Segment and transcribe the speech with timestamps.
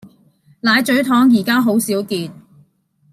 [0.61, 2.33] 奶咀糖而家都好少見